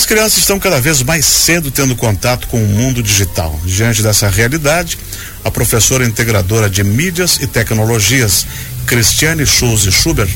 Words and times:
as 0.00 0.06
crianças 0.06 0.38
estão 0.38 0.58
cada 0.58 0.80
vez 0.80 1.02
mais 1.02 1.26
cedo 1.26 1.70
tendo 1.70 1.94
contato 1.94 2.48
com 2.48 2.56
o 2.56 2.66
mundo 2.66 3.02
digital. 3.02 3.60
Diante 3.66 4.02
dessa 4.02 4.30
realidade, 4.30 4.96
a 5.44 5.50
professora 5.50 6.06
integradora 6.06 6.70
de 6.70 6.82
mídias 6.82 7.36
e 7.42 7.46
tecnologias, 7.46 8.46
Cristiane 8.86 9.44
Schulze 9.44 9.92
Schubert, 9.92 10.34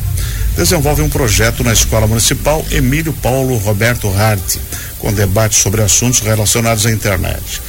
desenvolve 0.54 1.00
um 1.00 1.08
projeto 1.08 1.64
na 1.64 1.72
Escola 1.72 2.06
Municipal 2.06 2.62
Emílio 2.70 3.14
Paulo 3.14 3.56
Roberto 3.56 4.06
Hart, 4.14 4.58
com 4.98 5.10
debate 5.14 5.54
sobre 5.54 5.80
assuntos 5.80 6.20
relacionados 6.20 6.84
à 6.84 6.90
internet. 6.90 7.62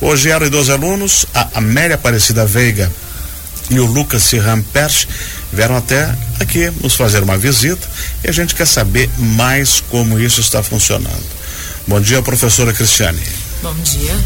Hoje 0.00 0.30
eram 0.30 0.48
dois 0.48 0.70
alunos, 0.70 1.26
a 1.34 1.58
Amélia 1.58 1.96
Aparecida 1.96 2.46
Veiga 2.46 2.90
e 3.68 3.78
o 3.78 3.84
Lucas 3.84 4.30
Perch, 4.72 5.06
vieram 5.52 5.76
até 5.76 6.10
aqui 6.40 6.70
nos 6.82 6.94
fazer 6.94 7.22
uma 7.22 7.38
visita 7.38 7.86
e 8.22 8.28
a 8.28 8.32
gente 8.32 8.54
quer 8.54 8.66
saber 8.66 9.08
mais 9.18 9.80
como 9.80 10.18
isso 10.18 10.40
está 10.40 10.62
funcionando. 10.62 11.24
Bom 11.86 12.00
dia, 12.00 12.22
professora 12.22 12.72
Cristiane. 12.72 13.20
Bom 13.62 13.74
dia. 13.82 14.16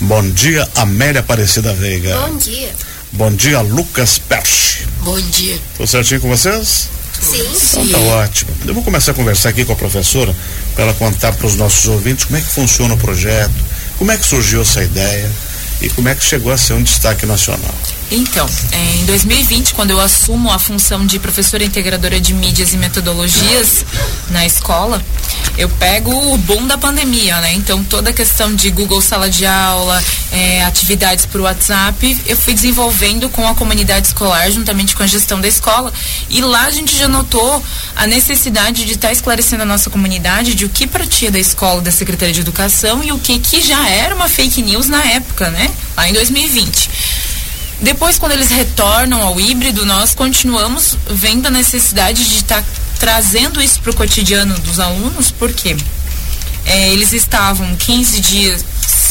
Bom 0.00 0.30
dia, 0.30 0.68
Amélia 0.74 1.20
Aparecida 1.20 1.72
Veiga. 1.72 2.16
Bom 2.16 2.36
dia. 2.36 2.70
Bom 3.12 3.30
dia, 3.32 3.60
Lucas 3.60 4.18
Perch. 4.18 4.86
Bom 5.02 5.20
dia. 5.20 5.58
Tudo 5.76 5.86
certinho 5.86 6.20
com 6.20 6.28
vocês? 6.28 6.88
Sim. 7.20 7.46
Então 7.80 7.88
tá 7.88 7.98
ótimo. 7.98 8.50
Eu 8.66 8.74
vou 8.74 8.82
começar 8.82 9.12
a 9.12 9.14
conversar 9.14 9.50
aqui 9.50 9.64
com 9.64 9.72
a 9.72 9.76
professora 9.76 10.34
para 10.74 10.84
ela 10.84 10.94
contar 10.94 11.32
para 11.32 11.46
os 11.46 11.54
nossos 11.56 11.86
ouvintes 11.86 12.24
como 12.24 12.38
é 12.38 12.40
que 12.40 12.50
funciona 12.50 12.94
o 12.94 12.98
projeto, 12.98 13.54
como 13.98 14.10
é 14.10 14.16
que 14.16 14.24
surgiu 14.24 14.62
essa 14.62 14.82
ideia 14.82 15.30
e 15.80 15.88
como 15.90 16.08
é 16.08 16.14
que 16.14 16.24
chegou 16.24 16.52
a 16.52 16.58
ser 16.58 16.72
um 16.72 16.82
destaque 16.82 17.26
nacional. 17.26 17.74
Então, 18.14 18.46
é, 18.72 18.96
em 19.00 19.06
2020, 19.06 19.72
quando 19.72 19.90
eu 19.90 19.98
assumo 19.98 20.52
a 20.52 20.58
função 20.58 21.06
de 21.06 21.18
professora 21.18 21.64
integradora 21.64 22.20
de 22.20 22.34
mídias 22.34 22.74
e 22.74 22.76
metodologias 22.76 23.86
na 24.28 24.44
escola, 24.44 25.02
eu 25.56 25.66
pego 25.66 26.12
o 26.12 26.36
boom 26.36 26.66
da 26.66 26.76
pandemia, 26.76 27.40
né? 27.40 27.54
Então, 27.54 27.82
toda 27.82 28.10
a 28.10 28.12
questão 28.12 28.54
de 28.54 28.68
Google 28.70 29.00
Sala 29.00 29.30
de 29.30 29.46
Aula, 29.46 30.04
é, 30.30 30.62
atividades 30.62 31.24
por 31.24 31.40
WhatsApp, 31.40 32.20
eu 32.26 32.36
fui 32.36 32.52
desenvolvendo 32.52 33.30
com 33.30 33.48
a 33.48 33.54
comunidade 33.54 34.08
escolar, 34.08 34.50
juntamente 34.50 34.94
com 34.94 35.02
a 35.02 35.06
gestão 35.06 35.40
da 35.40 35.48
escola. 35.48 35.90
E 36.28 36.42
lá 36.42 36.66
a 36.66 36.70
gente 36.70 36.94
já 36.94 37.08
notou 37.08 37.64
a 37.96 38.06
necessidade 38.06 38.84
de 38.84 38.92
estar 38.92 39.08
tá 39.08 39.12
esclarecendo 39.14 39.62
a 39.62 39.66
nossa 39.66 39.88
comunidade 39.88 40.54
de 40.54 40.66
o 40.66 40.68
que 40.68 40.86
partia 40.86 41.30
da 41.30 41.38
escola, 41.38 41.80
da 41.80 41.90
Secretaria 41.90 42.34
de 42.34 42.40
Educação 42.40 43.02
e 43.02 43.10
o 43.10 43.18
que, 43.18 43.38
que 43.38 43.62
já 43.62 43.88
era 43.88 44.14
uma 44.14 44.28
fake 44.28 44.60
news 44.60 44.86
na 44.86 45.02
época, 45.02 45.48
né? 45.48 45.70
Lá 45.96 46.06
em 46.10 46.12
2020. 46.12 46.90
Depois, 47.82 48.16
quando 48.16 48.32
eles 48.32 48.48
retornam 48.48 49.20
ao 49.20 49.40
híbrido, 49.40 49.84
nós 49.84 50.14
continuamos 50.14 50.96
vendo 51.10 51.46
a 51.46 51.50
necessidade 51.50 52.24
de 52.24 52.36
estar 52.36 52.62
tá 52.62 52.68
trazendo 52.98 53.60
isso 53.60 53.80
para 53.80 53.90
o 53.90 53.94
cotidiano 53.94 54.56
dos 54.60 54.78
alunos, 54.78 55.32
porque 55.32 55.76
é, 56.64 56.92
eles 56.92 57.12
estavam 57.12 57.74
15 57.74 58.20
dias 58.20 58.64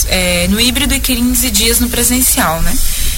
é, 0.08 0.48
no 0.48 0.60
híbrido 0.60 0.94
e 0.94 1.00
15 1.00 1.52
dias 1.52 1.80
no 1.82 1.90
presencial, 1.90 2.62
né? 2.62 2.74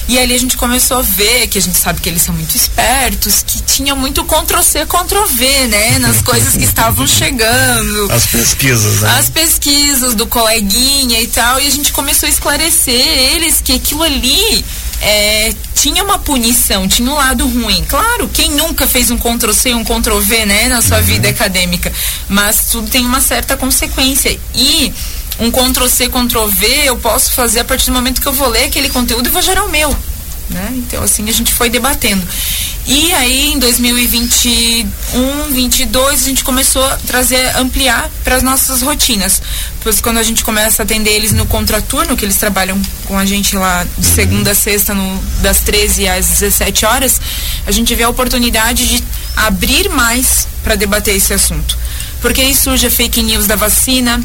E 0.07 0.19
ali 0.19 0.33
a 0.33 0.37
gente 0.37 0.57
começou 0.57 0.97
a 0.97 1.01
ver, 1.01 1.47
que 1.47 1.57
a 1.57 1.61
gente 1.61 1.77
sabe 1.77 2.01
que 2.01 2.09
eles 2.09 2.21
são 2.21 2.35
muito 2.35 2.55
espertos, 2.55 3.43
que 3.43 3.61
tinha 3.61 3.95
muito 3.95 4.23
Ctrl-C, 4.25 4.85
Ctrl-V, 4.85 5.67
né? 5.67 5.99
Nas 5.99 6.21
coisas 6.23 6.55
que 6.55 6.63
estavam 6.63 7.07
chegando. 7.07 8.11
As 8.11 8.25
pesquisas, 8.25 9.01
né? 9.01 9.15
As 9.17 9.29
pesquisas 9.29 10.13
do 10.15 10.27
coleguinha 10.27 11.21
e 11.21 11.27
tal. 11.27 11.59
E 11.59 11.67
a 11.67 11.69
gente 11.69 11.93
começou 11.93 12.27
a 12.27 12.29
esclarecer 12.29 12.93
eles 13.33 13.61
que 13.61 13.73
aquilo 13.73 14.03
ali 14.03 14.65
é, 15.03 15.53
tinha 15.75 16.03
uma 16.03 16.17
punição, 16.19 16.87
tinha 16.87 17.09
um 17.09 17.15
lado 17.15 17.45
ruim. 17.47 17.83
Claro, 17.87 18.29
quem 18.29 18.51
nunca 18.51 18.87
fez 18.87 19.11
um 19.11 19.17
Ctrl 19.17 19.51
C 19.51 19.69
e 19.69 19.73
um 19.73 19.83
Ctrl 19.83 20.19
V, 20.19 20.45
né, 20.45 20.69
na 20.69 20.81
sua 20.81 20.97
uhum. 20.97 21.03
vida 21.03 21.29
acadêmica, 21.29 21.91
mas 22.29 22.67
tudo 22.71 22.89
tem 22.89 23.05
uma 23.05 23.19
certa 23.19 23.57
consequência. 23.57 24.37
E 24.55 24.93
um 25.39 25.51
Ctrl 25.51 25.87
C, 25.87 26.07
Ctrl 26.09 26.47
V 26.47 26.67
eu 26.85 26.97
posso 26.97 27.31
fazer 27.33 27.61
a 27.61 27.65
partir 27.65 27.87
do 27.87 27.93
momento 27.93 28.21
que 28.21 28.27
eu 28.27 28.33
vou 28.33 28.49
ler 28.49 28.65
aquele 28.65 28.89
conteúdo 28.89 29.27
e 29.27 29.31
vou 29.31 29.41
gerar 29.41 29.63
o 29.63 29.69
meu. 29.69 29.95
Né? 30.49 30.73
Então, 30.75 31.01
assim, 31.03 31.27
a 31.27 31.31
gente 31.31 31.53
foi 31.53 31.69
debatendo. 31.69 32.23
E 32.85 33.13
aí, 33.13 33.53
em 33.53 33.59
2021, 33.59 34.83
2022, 35.13 36.21
a 36.21 36.25
gente 36.25 36.43
começou 36.43 36.83
a 36.85 36.97
trazer, 36.97 37.55
ampliar 37.55 38.09
para 38.25 38.35
as 38.35 38.43
nossas 38.43 38.81
rotinas. 38.81 39.41
Pois 39.81 40.01
quando 40.01 40.17
a 40.17 40.23
gente 40.23 40.43
começa 40.43 40.81
a 40.81 40.83
atender 40.83 41.11
eles 41.11 41.31
no 41.31 41.45
contraturno, 41.45 42.17
que 42.17 42.25
eles 42.25 42.35
trabalham 42.35 42.79
com 43.05 43.17
a 43.17 43.25
gente 43.25 43.55
lá 43.55 43.85
de 43.97 44.05
segunda 44.05 44.51
a 44.51 44.55
sexta, 44.55 44.93
no, 44.93 45.23
das 45.41 45.61
13 45.61 46.09
às 46.09 46.27
17 46.27 46.85
horas, 46.85 47.21
a 47.65 47.71
gente 47.71 47.95
vê 47.95 48.03
a 48.03 48.09
oportunidade 48.09 48.85
de 48.85 49.03
abrir 49.35 49.89
mais 49.89 50.47
para 50.61 50.75
debater 50.75 51.15
esse 51.15 51.33
assunto. 51.33 51.77
Porque 52.21 52.41
aí 52.41 52.53
surge 52.53 52.85
a 52.85 52.91
fake 52.91 53.23
news 53.23 53.47
da 53.47 53.55
vacina, 53.55 54.21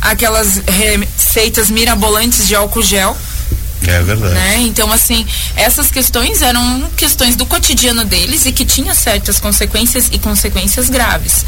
aquelas 0.00 0.58
receitas 0.66 1.70
mirabolantes 1.70 2.46
de 2.46 2.54
álcool 2.54 2.82
gel 2.82 3.16
é 3.86 4.02
verdade. 4.02 4.34
Né? 4.34 4.58
Então, 4.62 4.90
assim, 4.90 5.26
essas 5.54 5.90
questões 5.90 6.42
eram 6.42 6.90
questões 6.96 7.36
do 7.36 7.46
cotidiano 7.46 8.04
deles 8.04 8.46
e 8.46 8.52
que 8.52 8.64
tinham 8.64 8.94
certas 8.94 9.38
consequências 9.38 10.08
e 10.10 10.18
consequências 10.18 10.88
graves. 10.88 11.44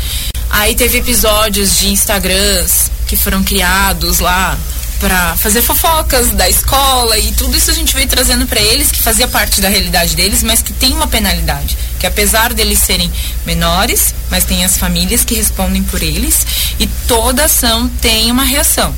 Aí 0.51 0.75
teve 0.75 0.99
episódios 0.99 1.79
de 1.79 1.89
Instagrams 1.89 2.91
que 3.07 3.17
foram 3.17 3.43
criados 3.43 4.21
lá 4.21 4.57
para 4.99 5.37
fazer 5.37 5.63
fofocas 5.63 6.31
da 6.31 6.49
escola 6.49 7.19
e 7.19 7.33
tudo 7.33 7.57
isso 7.57 7.71
a 7.71 7.75
gente 7.75 7.95
veio 7.95 8.09
trazendo 8.09 8.47
para 8.47 8.61
eles 8.61 8.91
que 8.91 9.03
fazia 9.03 9.29
parte 9.29 9.61
da 9.61 9.69
realidade 9.69 10.17
deles, 10.17 10.43
mas 10.43 10.61
que 10.61 10.73
tem 10.73 10.93
uma 10.93 11.07
penalidade, 11.07 11.79
que 11.99 12.07
apesar 12.07 12.53
deles 12.53 12.79
serem 12.81 13.11
menores, 13.47 14.15
mas 14.31 14.45
tem 14.45 14.65
as 14.65 14.77
famílias 14.77 15.25
que 15.25 15.35
respondem 15.35 15.83
por 15.83 16.03
eles 16.03 16.47
e 16.79 16.87
toda 17.07 17.45
ação 17.45 17.89
tem 18.01 18.31
uma 18.31 18.45
reação. 18.45 18.95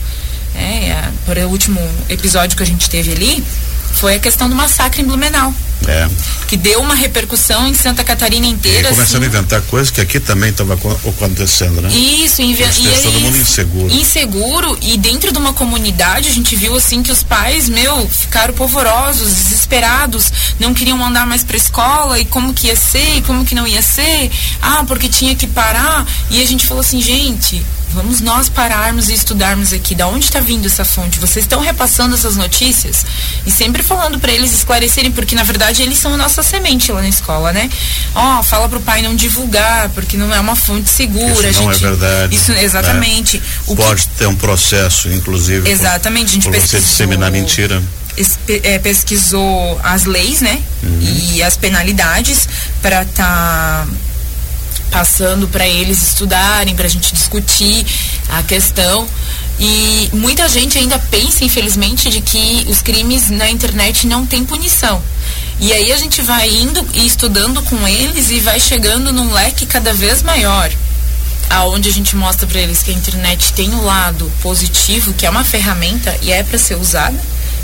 É, 0.54 1.08
por 1.24 1.38
o 1.38 1.48
último 1.48 1.80
episódio 2.08 2.56
que 2.56 2.62
a 2.62 2.66
gente 2.66 2.90
teve 2.90 3.12
ali, 3.12 3.44
foi 3.92 4.14
a 4.16 4.18
questão 4.18 4.48
do 4.48 4.54
massacre 4.54 5.02
em 5.02 5.04
Blumenau. 5.04 5.54
É. 5.86 6.08
Que 6.46 6.56
deu 6.56 6.80
uma 6.80 6.94
repercussão 6.94 7.66
em 7.66 7.74
Santa 7.74 8.04
Catarina 8.04 8.46
inteira. 8.46 8.88
E 8.88 8.92
começando 8.92 9.22
assim. 9.22 9.36
a 9.36 9.38
inventar 9.38 9.62
coisas 9.62 9.90
que 9.90 10.00
aqui 10.00 10.20
também 10.20 10.50
estava 10.50 10.74
acontecendo, 10.74 11.80
né? 11.80 11.88
Isso, 11.90 12.42
inve 12.42 12.62
e 12.62 13.02
todo 13.02 13.20
mundo 13.20 13.38
inseguro. 13.38 13.94
Inseguro, 13.94 14.78
e 14.82 14.98
dentro 14.98 15.32
de 15.32 15.38
uma 15.38 15.52
comunidade 15.52 16.28
a 16.28 16.32
gente 16.32 16.54
viu 16.54 16.74
assim 16.76 17.02
que 17.02 17.10
os 17.10 17.22
pais, 17.22 17.68
meu, 17.68 18.08
ficaram 18.08 18.52
polvorosos, 18.52 19.32
desesperados, 19.32 20.32
não 20.58 20.74
queriam 20.74 20.98
mandar 20.98 21.26
mais 21.26 21.42
pra 21.42 21.56
escola, 21.56 22.18
e 22.18 22.24
como 22.24 22.52
que 22.52 22.66
ia 22.66 22.76
ser, 22.76 23.16
e 23.16 23.22
como 23.22 23.44
que 23.44 23.54
não 23.54 23.66
ia 23.66 23.82
ser, 23.82 24.30
ah, 24.60 24.84
porque 24.86 25.08
tinha 25.08 25.34
que 25.34 25.46
parar. 25.46 26.06
E 26.30 26.42
a 26.42 26.46
gente 26.46 26.66
falou 26.66 26.82
assim, 26.82 27.00
gente, 27.00 27.64
Vamos 27.92 28.20
nós 28.20 28.48
pararmos 28.48 29.08
e 29.08 29.14
estudarmos 29.14 29.72
aqui 29.72 29.94
da 29.94 30.06
onde 30.06 30.24
está 30.24 30.40
vindo 30.40 30.66
essa 30.66 30.84
fonte. 30.84 31.18
Vocês 31.18 31.44
estão 31.44 31.60
repassando 31.60 32.14
essas 32.14 32.36
notícias 32.36 33.04
e 33.44 33.50
sempre 33.50 33.82
falando 33.82 34.18
para 34.18 34.32
eles 34.32 34.52
esclarecerem, 34.52 35.10
porque 35.10 35.34
na 35.34 35.42
verdade 35.42 35.82
eles 35.82 35.98
são 35.98 36.14
a 36.14 36.16
nossa 36.16 36.42
semente 36.42 36.92
lá 36.92 37.00
na 37.00 37.08
escola, 37.08 37.52
né? 37.52 37.68
Ó, 38.14 38.38
oh, 38.38 38.42
fala 38.42 38.68
pro 38.68 38.80
pai 38.80 39.02
não 39.02 39.14
divulgar, 39.14 39.88
porque 39.90 40.16
não 40.16 40.32
é 40.32 40.38
uma 40.38 40.54
fonte 40.54 40.88
segura. 40.88 41.48
Isso 41.48 41.62
não 41.62 41.70
é 41.70 41.74
gente, 41.74 41.84
é 41.84 41.88
verdade. 41.88 42.36
Isso 42.36 42.52
exatamente. 42.52 43.42
É. 43.68 43.74
Pode 43.74 44.02
que, 44.02 44.08
ter 44.10 44.26
um 44.26 44.36
processo, 44.36 45.08
inclusive. 45.08 45.68
Exatamente. 45.68 46.26
Por, 46.26 46.30
a 46.30 46.34
gente 46.34 46.44
por 46.44 46.52
pesquisou, 46.52 46.80
você 46.80 46.86
disseminar 46.86 47.30
mentira. 47.30 47.82
É, 48.48 48.78
pesquisou 48.78 49.80
as 49.82 50.04
leis, 50.04 50.40
né? 50.40 50.60
Uhum. 50.82 51.00
E 51.32 51.42
as 51.42 51.56
penalidades 51.56 52.48
para 52.82 53.02
estar 53.02 53.86
tá 53.86 53.86
passando 54.90 55.48
para 55.48 55.66
eles 55.66 56.02
estudarem, 56.02 56.74
para 56.74 56.86
a 56.86 56.90
gente 56.90 57.14
discutir 57.14 57.86
a 58.28 58.42
questão. 58.42 59.06
E 59.58 60.08
muita 60.12 60.48
gente 60.48 60.78
ainda 60.78 60.98
pensa, 60.98 61.44
infelizmente, 61.44 62.08
de 62.08 62.20
que 62.20 62.64
os 62.66 62.80
crimes 62.80 63.28
na 63.30 63.50
internet 63.50 64.06
não 64.06 64.26
têm 64.26 64.44
punição. 64.44 65.02
E 65.60 65.72
aí 65.72 65.92
a 65.92 65.98
gente 65.98 66.22
vai 66.22 66.48
indo 66.48 66.84
e 66.94 67.06
estudando 67.06 67.62
com 67.62 67.86
eles 67.86 68.30
e 68.30 68.40
vai 68.40 68.58
chegando 68.58 69.12
num 69.12 69.32
leque 69.32 69.66
cada 69.66 69.92
vez 69.92 70.22
maior. 70.22 70.70
Aonde 71.50 71.88
a 71.88 71.92
gente 71.92 72.16
mostra 72.16 72.46
para 72.46 72.60
eles 72.60 72.82
que 72.82 72.90
a 72.90 72.94
internet 72.94 73.52
tem 73.52 73.68
o 73.70 73.78
um 73.78 73.84
lado 73.84 74.32
positivo, 74.40 75.12
que 75.12 75.26
é 75.26 75.30
uma 75.30 75.44
ferramenta 75.44 76.16
e 76.22 76.32
é 76.32 76.42
para 76.42 76.56
ser 76.56 76.76
usada, 76.76 77.20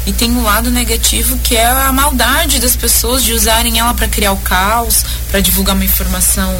e 0.06 0.12
tem 0.12 0.30
um 0.30 0.42
lado 0.42 0.70
negativo 0.70 1.36
que 1.38 1.56
é 1.56 1.66
a 1.66 1.92
maldade 1.92 2.60
das 2.60 2.76
pessoas 2.76 3.24
de 3.24 3.32
usarem 3.32 3.78
ela 3.78 3.92
para 3.92 4.06
criar 4.06 4.32
o 4.32 4.36
caos, 4.36 5.04
para 5.30 5.40
divulgar 5.40 5.74
uma 5.74 5.84
informação 5.84 6.54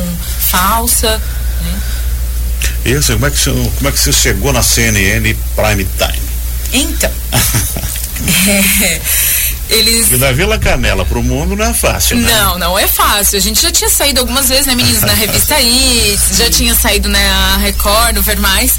falsa. 0.51 1.23
Né? 1.63 1.81
Isso, 2.85 3.13
como 3.13 3.27
é, 3.27 3.31
que 3.31 3.39
você, 3.39 3.51
como 3.51 3.89
é 3.89 3.93
que 3.93 3.99
você 3.99 4.13
chegou 4.13 4.53
na 4.53 4.63
CNN 4.63 5.35
Prime 5.55 5.87
Time? 5.97 6.27
Então. 6.73 7.13
é, 8.83 9.01
eles. 9.69 10.11
E 10.11 10.17
da 10.17 10.33
Vila 10.33 10.59
Canela 10.59 11.05
pro 11.05 11.23
mundo 11.23 11.57
não 11.57 11.65
é 11.65 11.75
fácil, 11.75 12.17
né? 12.17 12.33
Não, 12.33 12.59
não 12.59 12.79
é 12.79 12.87
fácil. 12.87 13.39
A 13.39 13.41
gente 13.41 13.61
já 13.61 13.71
tinha 13.71 13.91
saído 13.91 14.21
algumas 14.21 14.49
vezes, 14.49 14.67
né, 14.67 14.75
meninos, 14.75 15.03
na 15.03 15.13
revista 15.13 15.61
Isso, 15.61 16.35
já 16.35 16.51
tinha 16.51 16.75
saído 16.75 17.09
na 17.09 17.57
Record, 17.59 18.17
no 18.17 18.23
Ver 18.23 18.39
Mais. 18.39 18.75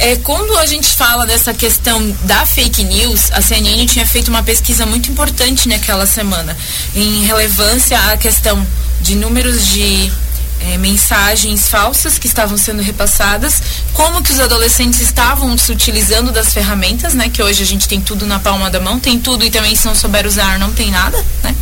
É, 0.00 0.14
quando 0.16 0.56
a 0.58 0.64
gente 0.64 0.88
fala 0.88 1.26
dessa 1.26 1.52
questão 1.52 2.16
da 2.22 2.46
fake 2.46 2.84
news, 2.84 3.32
a 3.32 3.42
CNN 3.42 3.84
tinha 3.86 4.06
feito 4.06 4.28
uma 4.28 4.44
pesquisa 4.44 4.86
muito 4.86 5.10
importante 5.10 5.68
naquela 5.68 6.06
semana, 6.06 6.56
em 6.94 7.24
relevância 7.24 7.98
à 8.12 8.16
questão 8.16 8.64
de 9.00 9.16
números 9.16 9.66
de 9.66 10.12
é, 10.60 10.78
mensagens 10.78 11.68
falsas 11.68 12.16
que 12.16 12.28
estavam 12.28 12.56
sendo 12.56 12.80
repassadas, 12.80 13.60
como 13.92 14.22
que 14.22 14.32
os 14.32 14.38
adolescentes 14.38 15.00
estavam 15.00 15.58
se 15.58 15.72
utilizando 15.72 16.30
das 16.30 16.52
ferramentas, 16.52 17.12
né? 17.12 17.28
Que 17.28 17.42
hoje 17.42 17.64
a 17.64 17.66
gente 17.66 17.88
tem 17.88 18.00
tudo 18.00 18.24
na 18.24 18.38
palma 18.38 18.70
da 18.70 18.78
mão, 18.78 19.00
tem 19.00 19.18
tudo 19.18 19.44
e 19.44 19.50
também 19.50 19.74
se 19.74 19.84
não 19.84 19.96
souber 19.96 20.26
usar 20.26 20.60
não 20.60 20.72
tem 20.72 20.92
nada, 20.92 21.24
né? 21.42 21.54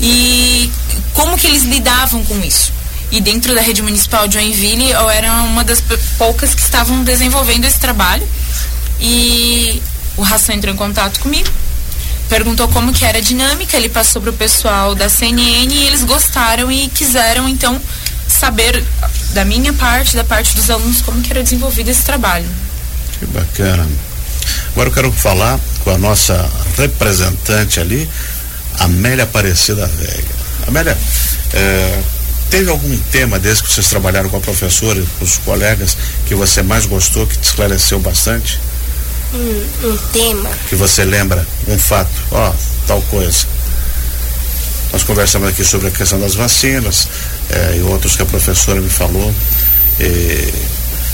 E 0.00 0.70
como 1.14 1.36
que 1.36 1.46
eles 1.46 1.62
lidavam 1.62 2.24
com 2.24 2.40
isso? 2.44 2.72
E 3.10 3.20
dentro 3.20 3.54
da 3.54 3.60
rede 3.60 3.82
municipal 3.82 4.28
de 4.28 4.34
Joinville, 4.34 4.90
eu 4.90 5.08
era 5.08 5.32
uma 5.42 5.64
das 5.64 5.82
poucas 6.18 6.54
que 6.54 6.60
estavam 6.60 7.02
desenvolvendo 7.04 7.64
esse 7.64 7.80
trabalho. 7.80 8.26
E 9.00 9.82
o 10.16 10.22
Ração 10.22 10.54
entrou 10.54 10.74
em 10.74 10.76
contato 10.76 11.20
comigo, 11.20 11.48
perguntou 12.28 12.68
como 12.68 12.92
que 12.92 13.04
era 13.04 13.18
a 13.18 13.20
dinâmica, 13.20 13.76
ele 13.76 13.88
passou 13.88 14.20
para 14.20 14.30
o 14.30 14.34
pessoal 14.34 14.94
da 14.94 15.08
CNN 15.08 15.72
e 15.72 15.86
eles 15.86 16.02
gostaram 16.02 16.70
e 16.70 16.88
quiseram 16.88 17.48
então 17.48 17.80
saber 18.26 18.84
da 19.32 19.44
minha 19.44 19.72
parte, 19.72 20.16
da 20.16 20.24
parte 20.24 20.54
dos 20.54 20.68
alunos, 20.68 21.00
como 21.00 21.22
que 21.22 21.30
era 21.32 21.42
desenvolvido 21.42 21.88
esse 21.88 22.02
trabalho. 22.02 22.46
Que 23.18 23.26
bacana. 23.26 23.88
Agora 24.72 24.88
eu 24.88 24.92
quero 24.92 25.12
falar 25.12 25.58
com 25.82 25.90
a 25.90 25.98
nossa 25.98 26.48
representante 26.76 27.80
ali, 27.80 28.08
Amélia 28.78 29.24
Aparecida 29.24 29.86
Veiga. 29.86 30.38
Amélia, 30.66 30.96
é, 31.52 32.02
teve 32.50 32.70
algum 32.70 32.96
tema 33.10 33.38
desse 33.38 33.62
que 33.62 33.72
vocês 33.72 33.88
trabalharam 33.88 34.28
com 34.28 34.36
a 34.36 34.40
professora 34.40 34.98
e 34.98 35.06
com 35.18 35.24
os 35.24 35.38
colegas 35.38 35.96
que 36.26 36.34
você 36.34 36.62
mais 36.62 36.86
gostou, 36.86 37.26
que 37.26 37.38
te 37.38 37.44
esclareceu 37.44 37.98
bastante? 38.00 38.60
um, 39.34 39.88
um 39.88 39.96
tema. 40.12 40.50
Que 40.68 40.74
você 40.74 41.04
lembra, 41.04 41.46
um 41.66 41.78
fato, 41.78 42.10
ó, 42.30 42.52
tal 42.86 43.00
coisa. 43.02 43.46
Nós 44.92 45.02
conversamos 45.02 45.48
aqui 45.48 45.64
sobre 45.64 45.88
a 45.88 45.90
questão 45.90 46.18
das 46.18 46.34
vacinas 46.34 47.08
eh, 47.50 47.76
e 47.76 47.82
outros 47.82 48.16
que 48.16 48.22
a 48.22 48.26
professora 48.26 48.80
me 48.80 48.88
falou. 48.88 49.34
E, 50.00 50.52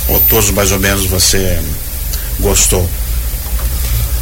ou 0.09 0.21
todos 0.21 0.51
mais 0.51 0.71
ou 0.71 0.79
menos 0.79 1.07
você 1.07 1.61
gostou? 2.39 2.89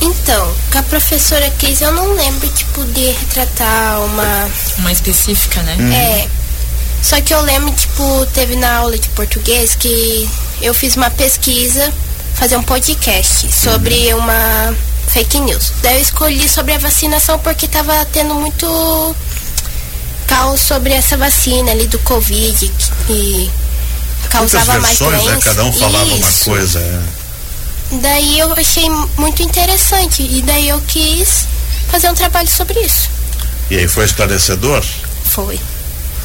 Então, 0.00 0.54
com 0.70 0.78
a 0.78 0.82
professora 0.84 1.48
quis, 1.58 1.80
eu 1.80 1.92
não 1.92 2.14
lembro, 2.14 2.48
tipo, 2.48 2.82
de 2.86 3.10
retratar 3.10 4.00
uma. 4.04 4.50
Uma 4.78 4.90
específica, 4.90 5.62
né? 5.62 5.76
Hum. 5.78 5.92
É. 5.92 6.41
Só 7.02 7.20
que 7.20 7.34
eu 7.34 7.42
lembro, 7.42 7.74
tipo, 7.74 8.26
teve 8.32 8.54
na 8.56 8.76
aula 8.76 8.96
de 8.96 9.08
português 9.10 9.74
que 9.74 10.28
eu 10.60 10.72
fiz 10.72 10.94
uma 10.96 11.10
pesquisa 11.10 11.92
fazer 12.34 12.56
um 12.56 12.62
podcast 12.62 13.52
sobre 13.52 14.14
uhum. 14.14 14.20
uma 14.20 14.74
fake 15.08 15.40
news. 15.40 15.72
Daí 15.82 15.96
eu 15.96 16.02
escolhi 16.02 16.48
sobre 16.48 16.72
a 16.74 16.78
vacinação 16.78 17.38
porque 17.40 17.66
estava 17.66 18.04
tendo 18.06 18.34
muito 18.34 19.16
caos 20.26 20.60
sobre 20.60 20.92
essa 20.92 21.16
vacina 21.16 21.72
ali 21.72 21.86
do 21.88 21.98
Covid 21.98 22.72
que 23.06 23.50
causava 24.30 24.78
mais 24.78 24.98
né? 24.98 25.06
doença. 25.06 25.30
Né? 25.32 25.40
Cada 25.42 25.64
um 25.64 25.72
falava 25.72 26.04
Isso. 26.06 26.50
uma 26.50 26.56
coisa. 26.56 26.78
É. 26.78 27.02
Daí 28.00 28.38
eu 28.38 28.52
achei 28.54 28.88
muito 29.18 29.42
interessante 29.42 30.22
e 30.22 30.40
daí 30.40 30.68
eu 30.68 30.80
quis 30.86 31.46
fazer 31.90 32.08
um 32.10 32.14
trabalho 32.14 32.48
sobre 32.48 32.80
isso. 32.80 33.10
E 33.70 33.76
aí 33.76 33.86
foi 33.86 34.04
esclarecedor? 34.06 34.82
Foi. 35.24 35.60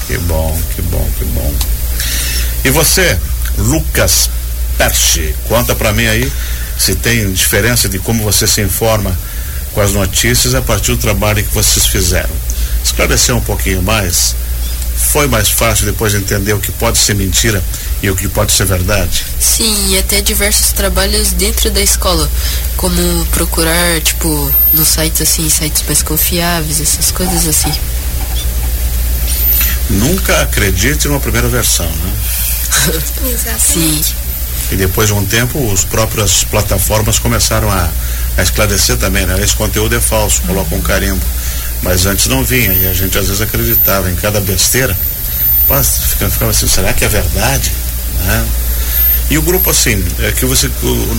Que 0.07 0.17
bom, 0.19 0.61
que 0.75 0.81
bom, 0.83 1.09
que 1.17 1.25
bom. 1.25 1.53
E 2.63 2.69
você, 2.69 3.19
Lucas 3.57 4.29
Perche. 4.77 5.35
Conta 5.47 5.75
para 5.75 5.91
mim 5.91 6.05
aí 6.05 6.31
se 6.77 6.95
tem 6.95 7.31
diferença 7.33 7.89
de 7.89 7.99
como 7.99 8.23
você 8.23 8.47
se 8.47 8.61
informa 8.61 9.17
com 9.73 9.81
as 9.81 9.91
notícias 9.91 10.55
a 10.55 10.61
partir 10.61 10.91
do 10.91 10.97
trabalho 10.97 11.43
que 11.43 11.53
vocês 11.53 11.85
fizeram. 11.87 12.29
Esclarecer 12.83 13.35
um 13.35 13.41
pouquinho 13.41 13.81
mais. 13.81 14.35
Foi 15.11 15.27
mais 15.27 15.49
fácil 15.49 15.85
depois 15.85 16.15
entender 16.15 16.53
o 16.53 16.59
que 16.59 16.71
pode 16.71 16.97
ser 16.97 17.13
mentira 17.13 17.63
e 18.01 18.09
o 18.09 18.15
que 18.15 18.27
pode 18.27 18.51
ser 18.51 18.65
verdade? 18.65 19.25
Sim, 19.39 19.89
e 19.89 19.97
até 19.97 20.21
diversos 20.21 20.71
trabalhos 20.71 21.31
dentro 21.31 21.69
da 21.69 21.81
escola, 21.81 22.29
como 22.75 23.25
procurar, 23.27 24.01
tipo, 24.01 24.51
nos 24.73 24.87
sites 24.87 25.21
assim, 25.21 25.47
sites 25.49 25.83
mais 25.85 26.01
confiáveis, 26.01 26.81
essas 26.81 27.11
coisas 27.11 27.47
assim. 27.47 27.71
Nunca 29.89 30.41
acredite 30.41 31.07
numa 31.07 31.19
primeira 31.19 31.47
versão, 31.47 31.85
né? 31.85 32.13
Exatamente. 33.25 34.15
E 34.71 34.75
depois 34.75 35.07
de 35.07 35.13
um 35.13 35.25
tempo, 35.25 35.71
as 35.71 35.85
próprias 35.85 36.43
plataformas 36.43 37.19
começaram 37.19 37.71
a, 37.71 37.89
a 38.37 38.43
esclarecer 38.43 38.97
também, 38.97 39.25
né? 39.25 39.41
Esse 39.41 39.55
conteúdo 39.55 39.95
é 39.95 40.01
falso, 40.01 40.41
coloca 40.41 40.75
um 40.75 40.81
carimbo. 40.81 41.23
Mas 41.81 42.05
antes 42.05 42.27
não 42.27 42.43
vinha, 42.43 42.73
e 42.73 42.87
a 42.87 42.93
gente 42.93 43.17
às 43.17 43.27
vezes 43.27 43.41
acreditava 43.41 44.09
em 44.11 44.15
cada 44.15 44.41
besteira. 44.41 44.97
Mas 45.69 45.97
ficava, 46.09 46.31
ficava 46.31 46.51
assim, 46.51 46.67
será 46.67 46.91
que 46.91 47.05
é 47.05 47.07
verdade? 47.07 47.71
Né? 48.25 48.45
E 49.29 49.37
o 49.37 49.41
grupo 49.41 49.69
assim, 49.69 50.03
é 50.19 50.31
que 50.31 50.45
você 50.45 50.69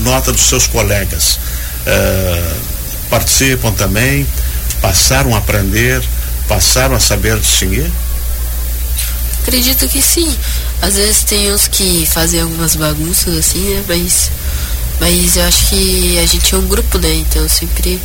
nota 0.02 0.32
dos 0.32 0.42
seus 0.42 0.66
colegas, 0.66 1.38
é, 1.86 2.54
participam 3.08 3.72
também, 3.72 4.26
passaram 4.80 5.34
a 5.34 5.38
aprender, 5.38 6.02
passaram 6.48 6.94
a 6.94 7.00
saber 7.00 7.38
distinguir? 7.38 7.90
Acredito 9.42 9.88
que 9.88 10.02
sim. 10.02 10.36
Às 10.82 10.96
vezes 10.96 11.24
tem 11.24 11.52
uns 11.52 11.68
que 11.68 12.06
fazem 12.06 12.40
algumas 12.40 12.76
bagunças 12.76 13.36
assim, 13.36 13.74
né? 13.74 13.84
Mas, 13.88 14.30
mas 15.00 15.36
eu 15.36 15.44
acho 15.44 15.68
que 15.68 16.18
a 16.18 16.26
gente 16.26 16.54
é 16.54 16.58
um 16.58 16.66
grupo, 16.66 16.98
né? 16.98 17.12
Então 17.14 17.48
sempre 17.48 18.00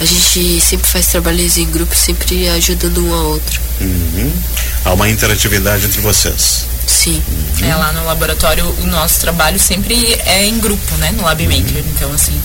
a 0.00 0.04
gente 0.04 0.60
sempre 0.60 0.88
faz 0.88 1.06
trabalhos 1.06 1.56
em 1.56 1.66
grupo, 1.66 1.94
sempre 1.94 2.48
ajudando 2.48 3.06
um 3.06 3.14
ao 3.14 3.26
outro. 3.26 3.60
Uhum. 3.80 4.32
Há 4.84 4.92
uma 4.92 5.08
interatividade 5.08 5.86
entre 5.86 6.00
vocês. 6.00 6.66
Sim. 6.86 7.22
Uhum. 7.28 7.70
É, 7.70 7.74
lá 7.74 7.92
no 7.92 8.04
laboratório 8.04 8.64
o 8.82 8.86
nosso 8.86 9.20
trabalho 9.20 9.58
sempre 9.58 10.14
é 10.26 10.44
em 10.44 10.58
grupo, 10.58 10.96
né? 10.96 11.12
No 11.12 11.22
LabMaker. 11.22 11.76
Uhum. 11.76 11.90
Então, 11.94 12.12
assim, 12.12 12.38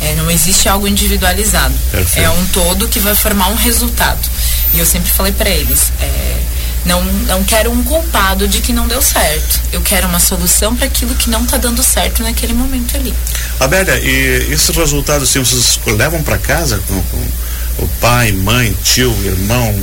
é, 0.00 0.14
não 0.14 0.30
existe 0.30 0.68
algo 0.68 0.88
individualizado. 0.88 1.74
Perfeito. 1.90 2.26
É 2.26 2.30
um 2.30 2.46
todo 2.46 2.88
que 2.88 2.98
vai 3.00 3.14
formar 3.14 3.48
um 3.48 3.54
resultado. 3.54 4.28
E 4.72 4.78
eu 4.78 4.86
sempre 4.86 5.10
falei 5.10 5.32
para 5.32 5.50
eles, 5.50 5.92
é, 6.00 6.36
não, 6.84 7.02
não 7.02 7.44
quero 7.44 7.70
um 7.70 7.82
culpado 7.82 8.46
de 8.46 8.60
que 8.60 8.72
não 8.72 8.86
deu 8.86 9.00
certo. 9.00 9.60
Eu 9.72 9.80
quero 9.80 10.06
uma 10.06 10.20
solução 10.20 10.74
para 10.76 10.86
aquilo 10.86 11.14
que 11.14 11.30
não 11.30 11.44
está 11.44 11.56
dando 11.56 11.82
certo 11.82 12.22
naquele 12.22 12.52
momento 12.52 12.96
ali. 12.96 13.14
Abélia, 13.58 13.98
e 13.98 14.52
esses 14.52 14.74
resultados 14.74 15.28
assim, 15.28 15.40
vocês 15.40 15.80
levam 15.86 16.22
para 16.22 16.38
casa 16.38 16.82
com, 16.86 17.02
com, 17.02 17.84
o 17.84 17.88
pai, 18.00 18.32
mãe, 18.32 18.76
tio, 18.82 19.10
irmão 19.24 19.74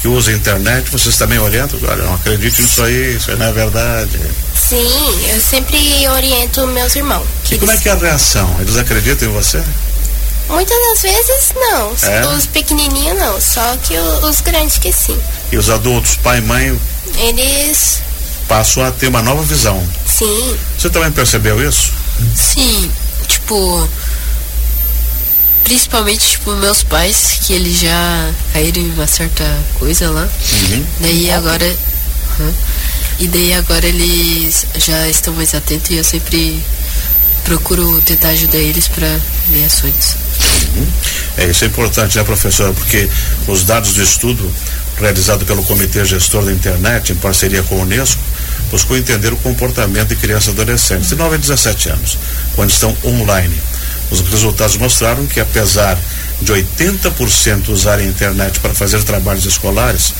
que 0.00 0.06
usa 0.06 0.30
a 0.30 0.34
internet, 0.34 0.90
vocês 0.90 1.16
também 1.16 1.38
orientam? 1.38 1.78
Olha, 1.82 2.04
não 2.04 2.14
acredite 2.14 2.62
nisso 2.62 2.82
aí, 2.84 3.16
isso 3.16 3.30
aí 3.30 3.36
não 3.36 3.46
é 3.46 3.52
verdade. 3.52 4.20
Sim, 4.54 5.28
eu 5.28 5.40
sempre 5.40 6.08
oriento 6.08 6.66
meus 6.68 6.94
irmãos. 6.94 7.26
E 7.50 7.58
como 7.58 7.72
é 7.72 7.76
que 7.76 7.88
é 7.88 7.92
a 7.92 7.96
reação? 7.96 8.56
Eles 8.60 8.76
acreditam 8.76 9.28
em 9.28 9.32
você? 9.32 9.62
Muitas 10.48 10.76
das 10.78 11.02
vezes 11.02 11.52
não. 11.54 11.94
É? 12.02 12.26
Os 12.28 12.46
pequenininhos 12.46 13.18
não, 13.18 13.40
só 13.40 13.76
que 13.78 13.94
os 13.98 14.40
grandes 14.40 14.78
que 14.78 14.92
sim. 14.92 15.18
E 15.50 15.56
os 15.56 15.70
adultos, 15.70 16.16
pai 16.16 16.38
e 16.38 16.42
mãe? 16.42 16.80
Eles 17.16 18.02
passam 18.46 18.84
a 18.84 18.90
ter 18.90 19.08
uma 19.08 19.22
nova 19.22 19.42
visão. 19.42 19.86
Sim. 20.06 20.56
Você 20.78 20.90
também 20.90 21.12
percebeu 21.12 21.66
isso? 21.66 21.92
Sim, 22.34 22.90
tipo, 23.26 23.88
principalmente 25.64 26.30
tipo 26.30 26.54
meus 26.56 26.82
pais 26.82 27.40
que 27.46 27.52
eles 27.52 27.78
já 27.80 28.30
caíram 28.52 28.82
em 28.82 28.90
uma 28.92 29.06
certa 29.06 29.44
coisa 29.78 30.10
lá. 30.10 30.22
Uhum. 30.70 30.86
Daí 31.00 31.30
agora 31.30 31.76
uhum, 32.40 32.54
e 33.20 33.28
daí 33.28 33.52
agora 33.52 33.86
eles 33.86 34.66
já 34.76 35.08
estão 35.08 35.34
mais 35.34 35.54
atentos 35.54 35.90
e 35.90 35.96
eu 35.96 36.04
sempre 36.04 36.62
procuro 37.44 38.00
tentar 38.02 38.28
ajudar 38.30 38.58
eles 38.58 38.88
para 38.88 39.08
ver 39.48 39.64
ações. 39.64 40.16
Uhum. 40.74 40.86
É, 41.36 41.46
isso 41.46 41.64
é 41.64 41.66
importante, 41.66 42.16
né, 42.16 42.24
professora? 42.24 42.72
Porque 42.72 43.08
os 43.46 43.64
dados 43.64 43.92
do 43.92 44.02
estudo 44.02 44.54
realizado 45.00 45.44
pelo 45.44 45.62
Comitê 45.62 46.04
Gestor 46.04 46.44
da 46.44 46.52
Internet, 46.52 47.12
em 47.12 47.16
parceria 47.16 47.62
com 47.62 47.78
a 47.78 47.82
Unesco, 47.82 48.20
buscou 48.70 48.96
entender 48.96 49.32
o 49.32 49.36
comportamento 49.36 50.08
de 50.08 50.16
crianças 50.16 50.48
e 50.48 50.50
adolescentes 50.50 51.08
de 51.08 51.14
9 51.14 51.36
a 51.36 51.38
17 51.38 51.88
anos, 51.90 52.18
quando 52.54 52.70
estão 52.70 52.96
online. 53.04 53.54
Os 54.10 54.20
resultados 54.20 54.76
mostraram 54.76 55.26
que, 55.26 55.40
apesar 55.40 55.98
de 56.40 56.52
80% 56.52 57.68
usarem 57.68 58.06
a 58.06 58.10
internet 58.10 58.60
para 58.60 58.74
fazer 58.74 59.02
trabalhos 59.04 59.44
escolares, 59.44 60.14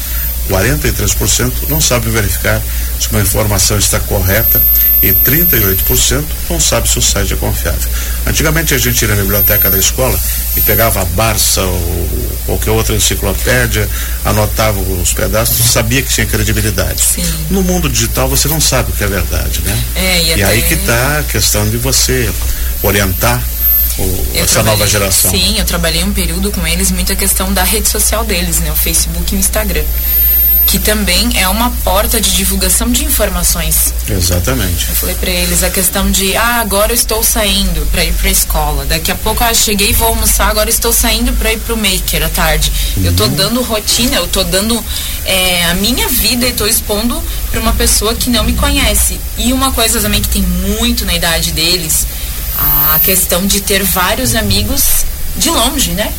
43% 0.48 1.52
não 1.68 1.80
sabem 1.80 2.10
verificar 2.10 2.60
se 2.98 3.08
uma 3.10 3.20
informação 3.20 3.78
está 3.78 4.00
correta 4.00 4.60
e 5.02 5.12
38% 5.12 6.24
não 6.50 6.58
sabe 6.58 6.88
se 6.88 6.98
o 6.98 7.02
site 7.02 7.34
é 7.34 7.36
confiável. 7.36 7.90
Antigamente 8.26 8.74
a 8.74 8.78
gente 8.78 9.00
ia 9.02 9.08
na 9.08 9.22
biblioteca 9.22 9.70
da 9.70 9.78
escola 9.78 10.18
e 10.56 10.60
pegava 10.62 11.02
a 11.02 11.04
Barça 11.04 11.62
ou 11.62 12.28
qualquer 12.46 12.70
outra 12.70 12.96
enciclopédia, 12.96 13.88
anotava 14.24 14.80
os 14.80 15.12
pedaços, 15.12 15.70
sabia 15.70 16.02
que 16.02 16.12
tinha 16.12 16.26
credibilidade. 16.26 17.00
Sim. 17.00 17.24
No 17.50 17.62
mundo 17.62 17.88
digital 17.88 18.28
você 18.28 18.48
não 18.48 18.60
sabe 18.60 18.90
o 18.90 18.94
que 18.94 19.04
é 19.04 19.06
verdade, 19.06 19.60
né? 19.62 19.84
É, 19.94 20.22
e, 20.22 20.36
e 20.38 20.42
aí 20.42 20.62
que 20.62 20.74
está 20.74 21.18
a 21.18 21.22
questão 21.24 21.68
de 21.68 21.76
você 21.76 22.30
orientar 22.82 23.42
o, 23.98 24.26
essa 24.34 24.62
nova 24.62 24.86
geração. 24.86 25.30
Sim, 25.30 25.58
eu 25.58 25.64
trabalhei 25.64 26.04
um 26.04 26.12
período 26.12 26.50
com 26.50 26.66
eles, 26.66 26.90
muita 26.90 27.14
questão 27.14 27.52
da 27.52 27.64
rede 27.64 27.88
social 27.88 28.24
deles, 28.24 28.60
né? 28.60 28.70
O 28.70 28.76
Facebook 28.76 29.34
e 29.34 29.36
o 29.36 29.40
Instagram. 29.40 29.84
Que 30.68 30.78
também 30.78 31.30
é 31.40 31.48
uma 31.48 31.70
porta 31.82 32.20
de 32.20 32.36
divulgação 32.36 32.90
de 32.90 33.02
informações. 33.02 33.94
Exatamente. 34.06 34.86
Eu 34.90 34.96
falei 34.96 35.14
para 35.14 35.30
eles 35.30 35.62
a 35.62 35.70
questão 35.70 36.10
de, 36.10 36.36
ah, 36.36 36.60
agora 36.60 36.92
eu 36.92 36.94
estou 36.94 37.24
saindo 37.24 37.86
para 37.90 38.04
ir 38.04 38.12
para 38.12 38.28
a 38.28 38.30
escola. 38.30 38.84
Daqui 38.84 39.10
a 39.10 39.14
pouco, 39.14 39.42
ah, 39.42 39.54
cheguei 39.54 39.90
e 39.90 39.92
vou 39.94 40.08
almoçar, 40.08 40.50
agora 40.50 40.68
estou 40.68 40.92
saindo 40.92 41.32
para 41.32 41.54
ir 41.54 41.58
para 41.58 41.72
o 41.72 41.76
maker 41.76 42.22
à 42.22 42.28
tarde. 42.28 42.70
Uhum. 42.98 43.04
Eu 43.04 43.10
estou 43.12 43.28
dando 43.28 43.62
rotina, 43.62 44.16
eu 44.16 44.26
estou 44.26 44.44
dando 44.44 44.84
é, 45.24 45.64
a 45.64 45.74
minha 45.74 46.06
vida 46.06 46.46
e 46.46 46.50
estou 46.50 46.68
expondo 46.68 47.22
para 47.50 47.60
uma 47.60 47.72
pessoa 47.72 48.14
que 48.14 48.28
não 48.28 48.44
me 48.44 48.52
conhece. 48.52 49.18
E 49.38 49.54
uma 49.54 49.72
coisa 49.72 50.02
também 50.02 50.20
que 50.20 50.28
tem 50.28 50.42
muito 50.42 51.06
na 51.06 51.14
idade 51.14 51.50
deles, 51.52 52.06
a 52.92 52.98
questão 52.98 53.46
de 53.46 53.62
ter 53.62 53.82
vários 53.82 54.34
amigos 54.34 55.06
de 55.34 55.48
longe, 55.48 55.92
né? 55.92 56.12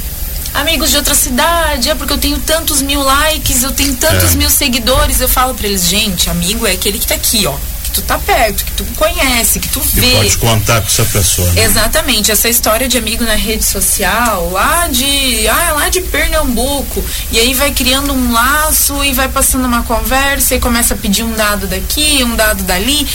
Amigos 0.54 0.92
de 0.92 0.98
outra 0.98 1.16
cidade, 1.16 1.90
é 1.90 1.96
porque 1.96 2.14
eu 2.14 2.18
tenho 2.18 2.40
tantos 2.40 2.82
mil 2.82 3.02
likes, 3.02 3.64
eu 3.64 3.72
tenho 3.72 3.96
tantos 3.96 4.34
é. 4.34 4.38
mil 4.38 4.50
seguidores. 4.50 5.22
Eu 5.22 5.30
falo 5.30 5.54
para 5.54 5.68
eles, 5.68 5.88
gente, 5.88 6.30
amigo 6.30 6.66
é 6.66 6.72
aquele 6.72 7.00
que 7.00 7.08
tá 7.08 7.16
aqui, 7.16 7.46
ó. 7.46 7.56
Que 7.84 7.92
tu 7.92 8.02
tá 8.04 8.20
perto, 8.20 8.64
que 8.66 8.72
tu 8.74 8.86
conhece, 8.96 9.60
que 9.60 9.68
tu 9.70 9.80
vê. 9.80 10.12
E 10.12 10.16
pode 10.16 10.38
contar 10.38 10.82
com 10.82 10.88
essa 10.88 11.06
pessoa. 11.06 11.52
Né? 11.54 11.64
Exatamente, 11.64 12.32
essa 12.32 12.48
história 12.48 12.88
de 12.88 12.98
amigo 12.98 13.24
na 13.24 13.36
rede 13.36 13.66
social, 13.66 14.52
lá 14.52 14.88
de. 14.88 15.48
Ah, 15.48 15.74
lá 15.74 15.90
de 15.90 16.02
Pernambuco. 16.02 17.04
E 17.32 17.40
aí 17.40 17.54
vai 17.54 17.72
criando 17.72 18.14
um 18.14 18.32
laço 18.32 19.04
e 19.04 19.14
vai 19.14 19.28
passando 19.28 19.66
uma 19.66 19.84
conversa 19.84 20.56
e 20.56 20.60
começa 20.60 20.94
a 20.94 20.98
pedir 20.98 21.24
um 21.24 21.34
dado 21.34 21.66
daqui, 21.68 22.24
um 22.24 22.36
dado 22.36 22.64
dali. 22.64 23.08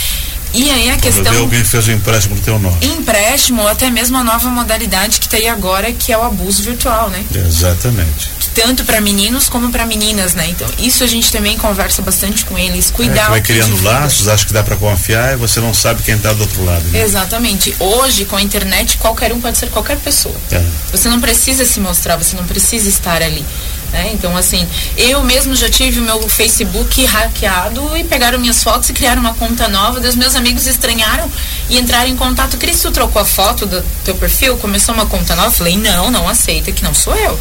E 0.55 0.71
aí 0.71 0.89
a 0.89 0.97
questão. 0.97 1.23
Ver 1.23 1.39
alguém 1.39 1.63
fez 1.63 1.87
um 1.89 1.91
empréstimo 1.91 2.35
no 2.35 2.41
teu 2.41 2.57
nome. 2.57 2.77
Empréstimo, 2.81 3.61
ou 3.61 3.67
até 3.67 3.89
mesmo 3.91 4.17
a 4.17 4.23
nova 4.23 4.49
modalidade 4.49 5.19
que 5.19 5.27
tem 5.27 5.49
agora, 5.49 5.91
que 5.91 6.13
é 6.13 6.17
o 6.17 6.23
abuso 6.23 6.63
virtual, 6.63 7.09
né? 7.09 7.25
Exatamente. 7.35 8.34
Tanto 8.55 8.85
para 8.85 9.01
meninos 9.01 9.49
como 9.49 9.69
para 9.69 9.85
meninas, 9.85 10.33
né? 10.33 10.47
Então, 10.49 10.67
isso 10.79 11.03
a 11.03 11.07
gente 11.07 11.31
também 11.31 11.57
conversa 11.57 12.01
bastante 12.01 12.45
com 12.45 12.57
eles. 12.57 12.89
Cuidar. 12.89 13.25
É, 13.25 13.29
vai 13.29 13.41
criando 13.41 13.83
laços, 13.83 14.27
acha 14.27 14.45
que 14.45 14.53
dá 14.53 14.63
para 14.63 14.77
confiar 14.77 15.33
e 15.33 15.35
você 15.35 15.59
não 15.59 15.73
sabe 15.73 16.01
quem 16.01 16.15
está 16.15 16.31
do 16.31 16.41
outro 16.41 16.63
lado. 16.63 16.83
Né? 16.85 17.01
Exatamente. 17.01 17.75
Hoje, 17.79 18.25
com 18.25 18.37
a 18.37 18.41
internet, 18.41 18.97
qualquer 18.97 19.33
um 19.33 19.41
pode 19.41 19.57
ser 19.57 19.69
qualquer 19.69 19.97
pessoa. 19.97 20.35
É. 20.51 20.63
Você 20.91 21.09
não 21.09 21.19
precisa 21.19 21.65
se 21.65 21.79
mostrar, 21.79 22.15
você 22.15 22.35
não 22.37 22.45
precisa 22.45 22.87
estar 22.87 23.21
ali. 23.21 23.45
Né? 23.91 24.11
Então, 24.13 24.35
assim, 24.35 24.67
eu 24.97 25.23
mesmo 25.23 25.55
já 25.55 25.69
tive 25.69 25.99
o 25.99 26.03
meu 26.03 26.27
Facebook 26.27 27.05
hackeado 27.05 27.95
e 27.97 28.03
pegaram 28.03 28.39
minhas 28.39 28.63
fotos 28.63 28.89
e 28.89 28.93
criaram 28.93 29.21
uma 29.21 29.33
conta 29.33 29.67
nova. 29.67 29.99
Dos 29.99 30.15
meus 30.15 30.35
amigos 30.35 30.65
estranharam 30.65 31.29
e 31.69 31.77
entraram 31.77 32.09
em 32.09 32.15
contato. 32.15 32.57
Cris, 32.57 32.81
tu 32.81 32.91
trocou 32.91 33.21
a 33.21 33.25
foto 33.25 33.65
do 33.65 33.83
teu 34.03 34.15
perfil? 34.15 34.57
Começou 34.57 34.93
uma 34.95 35.05
conta 35.05 35.35
nova? 35.35 35.47
Eu 35.47 35.51
falei, 35.51 35.77
não, 35.77 36.09
não 36.09 36.27
aceita, 36.27 36.71
que 36.71 36.83
não 36.83 36.93
sou 36.93 37.15
eu. 37.15 37.39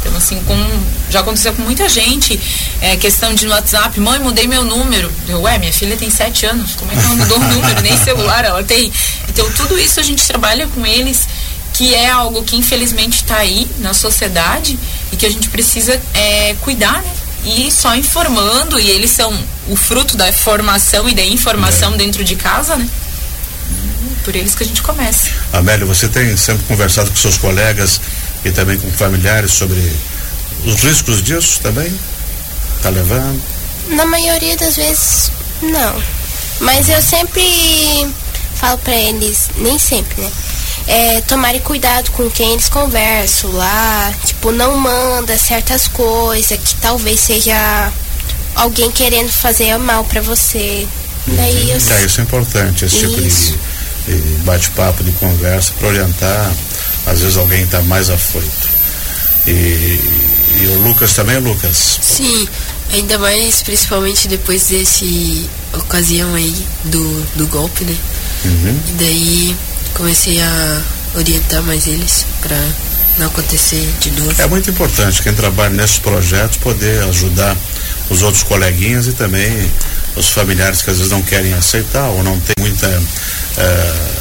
Então, 0.00 0.16
assim, 0.16 0.42
com, 0.44 0.56
já 1.10 1.20
aconteceu 1.20 1.52
com 1.52 1.62
muita 1.62 1.88
gente. 1.88 2.38
É, 2.80 2.96
questão 2.96 3.34
de 3.34 3.46
no 3.46 3.52
WhatsApp, 3.52 3.98
mãe, 4.00 4.18
mudei 4.18 4.46
meu 4.46 4.64
número. 4.64 5.10
Eu, 5.28 5.42
ué, 5.42 5.58
minha 5.58 5.72
filha 5.72 5.96
tem 5.96 6.10
sete 6.10 6.46
anos, 6.46 6.76
como 6.76 6.92
é 6.92 6.94
que 6.94 7.00
ela 7.00 7.14
mudou 7.14 7.38
o 7.38 7.44
número? 7.54 7.80
Nem 7.82 7.96
celular 7.96 8.44
ela 8.44 8.62
tem. 8.62 8.92
Então, 9.28 9.50
tudo 9.52 9.78
isso 9.78 9.98
a 10.00 10.02
gente 10.02 10.26
trabalha 10.26 10.66
com 10.68 10.86
eles 10.86 11.26
que 11.78 11.94
é 11.94 12.10
algo 12.10 12.42
que 12.42 12.56
infelizmente 12.56 13.22
está 13.22 13.36
aí 13.36 13.68
na 13.78 13.94
sociedade 13.94 14.76
e 15.12 15.16
que 15.16 15.24
a 15.24 15.30
gente 15.30 15.48
precisa 15.48 16.00
é, 16.12 16.56
cuidar, 16.60 17.00
né? 17.02 17.14
E 17.44 17.70
só 17.70 17.94
informando, 17.94 18.80
e 18.80 18.90
eles 18.90 19.12
são 19.12 19.32
o 19.68 19.76
fruto 19.76 20.16
da 20.16 20.32
formação 20.32 21.08
e 21.08 21.14
da 21.14 21.24
informação 21.24 21.94
é. 21.94 21.96
dentro 21.96 22.24
de 22.24 22.34
casa, 22.34 22.74
né? 22.74 22.88
Por 24.24 24.34
eles 24.34 24.56
que 24.56 24.64
a 24.64 24.66
gente 24.66 24.82
começa. 24.82 25.30
Amélia, 25.52 25.86
você 25.86 26.08
tem 26.08 26.36
sempre 26.36 26.64
conversado 26.66 27.10
com 27.10 27.16
seus 27.16 27.38
colegas 27.38 28.00
e 28.48 28.52
também 28.52 28.78
com 28.78 28.90
familiares 28.90 29.52
sobre 29.52 29.80
os 30.64 30.82
riscos 30.82 31.22
disso 31.22 31.60
também? 31.60 31.92
Tá 32.82 32.90
levando? 32.90 33.40
Na 33.90 34.04
maioria 34.04 34.56
das 34.56 34.76
vezes, 34.76 35.30
não. 35.62 36.02
Mas 36.60 36.88
eu 36.88 37.00
sempre 37.00 37.42
falo 38.54 38.78
para 38.78 38.94
eles, 38.94 39.50
nem 39.56 39.78
sempre, 39.78 40.20
né? 40.20 40.30
é, 40.88 41.20
tomarem 41.20 41.60
cuidado 41.60 42.10
com 42.12 42.28
quem 42.30 42.52
eles 42.52 42.68
conversam 42.68 43.52
lá, 43.52 44.12
tipo, 44.24 44.50
não 44.50 44.76
manda 44.78 45.36
certas 45.36 45.86
coisas 45.86 46.58
que 46.58 46.74
talvez 46.76 47.20
seja 47.20 47.92
alguém 48.54 48.90
querendo 48.90 49.30
fazer 49.30 49.76
mal 49.76 50.02
para 50.04 50.22
você. 50.22 50.88
Daí 51.26 51.70
eu... 51.70 51.76
é, 51.76 52.04
isso 52.04 52.20
é 52.20 52.24
importante, 52.24 52.86
esse 52.86 53.04
isso. 53.04 53.08
tipo 53.10 53.20
de, 54.08 54.18
de 54.18 54.34
bate-papo, 54.44 55.04
de 55.04 55.12
conversa, 55.12 55.74
para 55.78 55.88
orientar, 55.88 56.52
às 57.10 57.20
vezes 57.20 57.36
alguém 57.36 57.62
está 57.62 57.80
mais 57.82 58.10
afoito. 58.10 58.68
E, 59.46 59.50
e 59.50 60.66
o 60.76 60.82
Lucas 60.82 61.14
também, 61.14 61.38
Lucas? 61.38 61.98
Sim, 62.02 62.48
ainda 62.92 63.18
mais 63.18 63.62
principalmente 63.62 64.28
depois 64.28 64.68
desse 64.68 65.48
ocasião 65.72 66.34
aí 66.34 66.54
do, 66.84 67.26
do 67.36 67.46
golpe, 67.46 67.84
né? 67.84 67.96
Uhum. 68.44 68.80
E 68.88 68.92
daí 68.92 69.56
comecei 69.94 70.40
a 70.40 70.82
orientar 71.14 71.62
mais 71.62 71.86
eles 71.86 72.26
para 72.40 72.58
não 73.18 73.26
acontecer 73.26 73.88
de 74.00 74.10
novo. 74.12 74.34
É 74.40 74.46
muito 74.46 74.70
importante 74.70 75.22
quem 75.22 75.34
trabalha 75.34 75.70
nesses 75.70 75.98
projetos 75.98 76.58
poder 76.58 77.02
ajudar 77.04 77.56
os 78.10 78.22
outros 78.22 78.42
coleguinhas 78.42 79.06
e 79.06 79.12
também 79.12 79.70
os 80.16 80.28
familiares 80.30 80.82
que 80.82 80.90
às 80.90 80.98
vezes 80.98 81.12
não 81.12 81.22
querem 81.22 81.52
aceitar 81.52 82.08
ou 82.08 82.22
não 82.22 82.38
tem 82.40 82.54
muita 82.60 82.86
uh, 82.88 84.17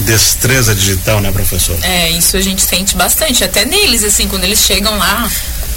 destreza 0.00 0.74
digital, 0.74 1.20
né, 1.20 1.30
professor? 1.30 1.78
É, 1.82 2.10
isso 2.10 2.36
a 2.36 2.40
gente 2.40 2.62
sente 2.62 2.96
bastante, 2.96 3.44
até 3.44 3.64
neles, 3.64 4.02
assim, 4.04 4.26
quando 4.28 4.44
eles 4.44 4.60
chegam 4.60 4.96
lá, 4.98 5.30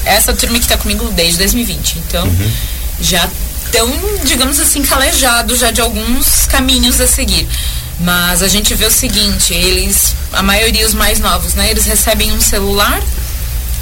essa 0.05 0.33
turma 0.33 0.57
que 0.57 0.65
está 0.65 0.77
comigo 0.77 1.09
desde 1.12 1.38
2020, 1.39 2.00
então 2.00 2.25
uhum. 2.25 2.51
já 3.00 3.29
estão, 3.65 3.91
digamos 4.24 4.59
assim, 4.59 4.81
calejados 4.81 5.59
já 5.59 5.71
de 5.71 5.81
alguns 5.81 6.45
caminhos 6.47 7.00
a 7.01 7.07
seguir. 7.07 7.47
Mas 8.00 8.43
a 8.43 8.47
gente 8.47 8.74
vê 8.75 8.86
o 8.86 8.91
seguinte, 8.91 9.53
eles, 9.53 10.15
a 10.31 10.43
maioria 10.43 10.86
os 10.86 10.93
mais 10.93 11.19
novos, 11.19 11.55
né? 11.55 11.71
Eles 11.71 11.86
recebem 11.86 12.31
um 12.31 12.39
celular, 12.39 13.01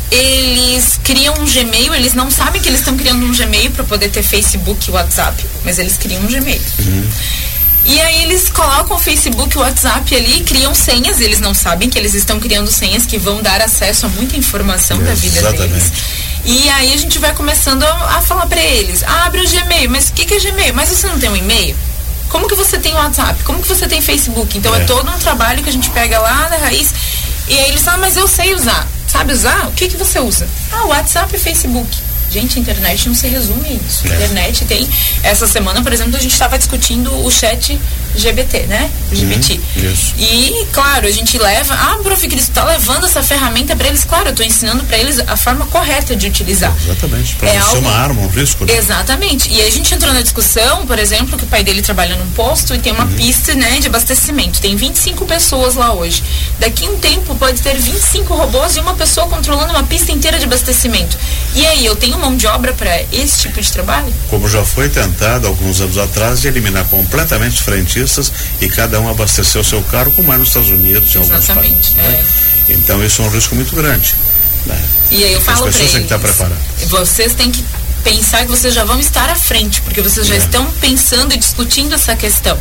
eles 0.10 1.00
criam 1.04 1.34
um 1.40 1.46
Gmail, 1.46 1.94
eles 1.94 2.14
não 2.14 2.32
sabem 2.32 2.62
que 2.62 2.70
eles 2.70 2.80
estão 2.80 2.96
criando 2.96 3.26
um 3.26 3.32
Gmail 3.34 3.72
para 3.72 3.84
poder 3.84 4.10
ter 4.10 4.24
Facebook 4.24 4.90
e 4.90 4.92
WhatsApp, 4.92 5.44
mas 5.64 5.80
eles 5.80 5.98
criam 5.98 6.22
um 6.22 6.28
Gmail. 6.28 6.62
Uhum. 6.80 7.10
E 7.86 8.02
aí 8.02 8.24
eles 8.24 8.50
colocam 8.50 8.98
o 8.98 9.00
Facebook 9.00 9.58
o 9.58 9.62
WhatsApp 9.62 10.16
ali, 10.16 10.42
criam 10.42 10.74
senhas, 10.74 11.20
eles 11.20 11.40
não 11.40 11.54
sabem 11.54 11.90
que 11.90 11.98
eles 11.98 12.16
estão 12.16 12.40
criando 12.40 12.72
senhas 12.72 13.06
que 13.06 13.18
vão 13.18 13.42
dar 13.44 13.62
acesso 13.62 14.08
a 14.08 14.10
muita 14.10 14.36
informação 14.36 14.98
da 15.04 15.14
vida 15.14 15.38
Exatamente. 15.38 15.74
deles. 15.74 15.92
E 16.46 16.70
aí 16.70 16.94
a 16.94 16.98
gente 16.98 17.20
vai 17.20 17.34
começando 17.34 17.84
a, 17.84 18.18
a 18.18 18.22
falar 18.22 18.48
para 18.48 18.62
eles, 18.62 19.04
ah, 19.04 19.26
abre 19.26 19.42
o 19.42 19.50
Gmail, 19.50 19.90
mas 19.90 20.10
o 20.10 20.14
que, 20.14 20.26
que 20.26 20.34
é 20.34 20.40
Gmail? 20.40 20.74
Mas 20.74 20.90
você 20.90 21.08
não 21.08 21.20
tem 21.20 21.30
um 21.30 21.36
e-mail? 21.36 21.76
Como 22.30 22.48
que 22.48 22.56
você 22.56 22.80
tem 22.80 22.94
WhatsApp? 22.94 23.44
Como 23.44 23.62
que 23.62 23.68
você 23.68 23.88
tem 23.88 24.02
Facebook? 24.02 24.58
Então 24.58 24.74
é, 24.76 24.82
é 24.82 24.86
todo 24.86 25.10
um 25.10 25.20
trabalho 25.20 25.64
que 25.64 25.70
a 25.70 25.74
gente 25.74 25.90
pega 25.92 26.20
lá 26.20 26.50
na 26.50 26.58
raiz. 26.58 26.94
E 27.48 27.58
aí 27.58 27.70
eles 27.70 27.84
falam, 27.84 28.00
mas 28.00 28.18
eu 28.18 28.28
sei 28.28 28.54
usar. 28.54 28.88
Sabe 29.08 29.32
usar? 29.32 29.68
O 29.68 29.72
que 29.72 29.88
que 29.88 29.96
você 29.96 30.20
usa? 30.20 30.48
Ah, 30.72 30.86
WhatsApp 30.86 31.36
e 31.36 31.40
Facebook. 31.40 31.88
Gente, 32.36 32.60
a 32.60 32.62
internet 32.62 33.08
não 33.08 33.16
se 33.16 33.28
resume 33.28 33.66
a 33.70 33.72
isso. 33.72 34.06
A 34.06 34.12
é. 34.12 34.16
internet 34.16 34.66
tem. 34.66 34.86
Essa 35.24 35.48
semana, 35.48 35.82
por 35.82 35.94
exemplo, 35.94 36.18
a 36.18 36.20
gente 36.20 36.34
estava 36.34 36.58
discutindo 36.58 37.10
o 37.26 37.32
chat 37.32 37.80
GBT, 38.14 38.64
né? 38.68 38.92
GBT. 39.10 39.54
Uhum, 39.54 39.92
isso. 39.92 40.14
E, 40.18 40.68
claro, 40.74 41.08
a 41.08 41.12
gente 41.12 41.38
leva. 41.38 41.74
Ah, 41.74 41.98
prof. 42.04 42.28
Cristo, 42.28 42.52
tá 42.52 42.66
levando 42.66 43.06
essa 43.06 43.24
ferramenta 43.24 43.74
para 43.74 43.88
eles. 43.88 44.04
Claro, 44.04 44.28
eu 44.28 44.32
estou 44.32 44.46
ensinando 44.46 44.84
para 44.84 44.98
eles 44.98 45.20
a 45.20 45.38
forma 45.38 45.66
correta 45.68 46.14
de 46.14 46.28
utilizar. 46.28 46.76
Exatamente. 46.84 47.36
Para 47.36 47.50
é 47.50 47.58
algo... 47.58 47.78
uma 47.78 47.92
arma, 47.92 48.22
um 48.22 48.28
risco. 48.28 48.66
Né? 48.66 48.76
Exatamente. 48.76 49.50
E 49.50 49.62
a 49.62 49.70
gente 49.70 49.94
entrou 49.94 50.14
na 50.14 50.22
discussão, 50.22 50.86
por 50.86 51.00
exemplo, 51.00 51.38
que 51.38 51.46
o 51.46 51.48
pai 51.48 51.64
dele 51.64 51.82
trabalha 51.82 52.18
num 52.18 52.30
posto 52.32 52.76
e 52.76 52.80
tem 52.80 52.92
uma 52.92 53.06
uhum. 53.06 53.14
pista 53.14 53.54
né, 53.54 53.80
de 53.80 53.88
abastecimento. 53.88 54.60
Tem 54.60 54.76
25 54.76 55.26
pessoas 55.26 55.76
lá 55.76 55.94
hoje. 55.94 56.22
Daqui 56.60 56.86
um 56.90 56.98
tempo 56.98 57.34
pode 57.36 57.62
ter 57.62 57.78
25 57.78 58.34
robôs 58.34 58.76
e 58.76 58.80
uma 58.82 58.96
pessoa 58.96 59.28
controlando 59.28 59.72
uma 59.72 59.84
pista 59.84 60.12
inteira 60.12 60.38
de 60.38 60.46
abastecimento. 60.46 61.18
E 61.56 61.66
aí, 61.66 61.86
eu 61.86 61.96
tenho 61.96 62.20
mão 62.20 62.36
de 62.36 62.46
obra 62.48 62.74
para 62.74 63.02
esse 63.14 63.40
tipo 63.40 63.62
de 63.62 63.72
trabalho? 63.72 64.14
Como 64.30 64.48
já 64.50 64.64
foi 64.66 64.90
tentado 64.90 65.48
alguns 65.48 65.80
anos 65.80 65.98
atrás 65.98 66.42
de 66.42 66.50
eliminar 66.50 66.86
completamente 66.86 67.54
os 67.54 67.60
frentistas 67.62 68.32
e 68.60 68.68
cada 68.68 69.00
um 69.00 69.10
abastecer 69.10 69.62
o 69.62 69.64
seu 69.64 69.82
carro, 69.84 70.12
como 70.16 70.34
é 70.34 70.38
nos 70.38 70.50
Estados 70.50 70.70
Unidos 70.70 71.16
e 71.16 71.18
alguns 71.18 71.46
países. 71.48 71.94
Né? 71.94 72.06
É. 72.06 72.10
Né? 72.10 72.26
Então 72.70 73.04
isso 73.04 73.22
é 73.22 73.26
um 73.26 73.30
risco 73.30 73.56
muito 73.56 73.74
grande. 73.74 74.16
Né? 74.66 74.84
E 75.12 75.24
aí 75.24 75.34
eu 75.34 75.42
falo 75.42 75.66
As 75.66 75.76
pessoas 75.76 75.92
têm 75.92 76.00
que 76.02 76.06
estar 76.14 76.20
preparadas. 76.20 76.58
Vocês 76.88 77.34
têm 77.34 77.52
que 77.52 77.64
pensar 78.06 78.46
que 78.46 78.52
vocês 78.52 78.72
já 78.72 78.86
vão 78.86 79.00
estar 79.00 79.28
à 79.32 79.36
frente, 79.36 79.82
porque 79.82 80.00
vocês 80.00 80.28
já 80.28 80.36
é. 80.36 80.38
estão 80.38 80.64
pensando 80.80 81.34
e 81.34 81.38
discutindo 81.38 81.96
essa 81.96 82.16
questão. 82.16 82.58